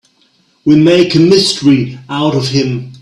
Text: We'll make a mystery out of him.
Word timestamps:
We'll 0.65 0.79
make 0.79 1.13
a 1.13 1.19
mystery 1.19 1.99
out 2.09 2.33
of 2.33 2.47
him. 2.47 2.93